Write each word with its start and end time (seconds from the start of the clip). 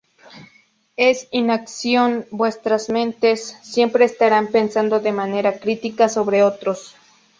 En 0.97 1.15
inacción, 1.31 2.25
vuestras 2.31 2.89
mentes 2.89 3.55
siempre 3.61 4.05
estarán 4.05 4.47
pensando 4.47 4.99
de 4.99 5.11
manera 5.11 5.59
crítica 5.59 6.09
sobre 6.09 6.41
otros. 6.41 6.95